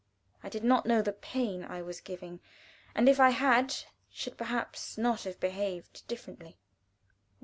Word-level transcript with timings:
I 0.41 0.49
did 0.49 0.63
not 0.63 0.87
know 0.87 1.03
the 1.03 1.13
pain 1.13 1.63
I 1.63 1.83
was 1.83 2.01
giving, 2.01 2.39
and 2.95 3.07
if 3.07 3.19
I 3.19 3.29
had, 3.29 3.75
should 4.09 4.35
perhaps 4.35 4.97
not 4.97 5.25
have 5.25 5.39
behaved 5.39 6.07
differently. 6.07 6.57